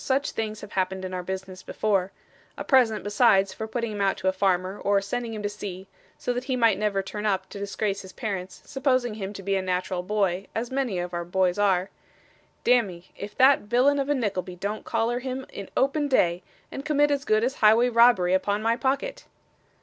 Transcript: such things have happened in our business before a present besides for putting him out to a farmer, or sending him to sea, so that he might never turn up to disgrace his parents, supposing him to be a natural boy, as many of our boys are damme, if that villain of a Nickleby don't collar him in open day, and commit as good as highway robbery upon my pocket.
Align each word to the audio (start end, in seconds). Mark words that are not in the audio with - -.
such 0.03 0.31
things 0.31 0.61
have 0.61 0.71
happened 0.71 1.05
in 1.05 1.13
our 1.13 1.21
business 1.21 1.61
before 1.61 2.11
a 2.57 2.63
present 2.63 3.03
besides 3.03 3.53
for 3.53 3.67
putting 3.67 3.91
him 3.91 4.01
out 4.01 4.17
to 4.17 4.27
a 4.27 4.33
farmer, 4.33 4.79
or 4.79 4.99
sending 4.99 5.31
him 5.31 5.43
to 5.43 5.47
sea, 5.47 5.87
so 6.17 6.33
that 6.33 6.45
he 6.45 6.55
might 6.55 6.79
never 6.79 7.03
turn 7.03 7.23
up 7.23 7.47
to 7.47 7.59
disgrace 7.59 8.01
his 8.01 8.11
parents, 8.11 8.63
supposing 8.65 9.13
him 9.13 9.31
to 9.31 9.43
be 9.43 9.55
a 9.55 9.61
natural 9.61 10.01
boy, 10.01 10.47
as 10.55 10.71
many 10.71 10.97
of 10.97 11.13
our 11.13 11.23
boys 11.23 11.59
are 11.59 11.91
damme, 12.63 13.03
if 13.15 13.37
that 13.37 13.59
villain 13.59 13.99
of 13.99 14.09
a 14.09 14.15
Nickleby 14.15 14.55
don't 14.55 14.85
collar 14.85 15.19
him 15.19 15.45
in 15.53 15.69
open 15.77 16.07
day, 16.07 16.41
and 16.71 16.83
commit 16.83 17.11
as 17.11 17.23
good 17.23 17.43
as 17.43 17.57
highway 17.57 17.87
robbery 17.87 18.33
upon 18.33 18.59
my 18.59 18.75
pocket. 18.75 19.25